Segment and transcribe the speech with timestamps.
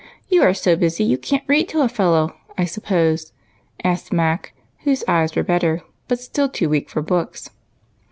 [0.29, 3.33] You are so busy you ctm't read to a fellow, I suppose?"
[3.83, 7.51] asked Mac, whose eyes were better, but still too weak for books.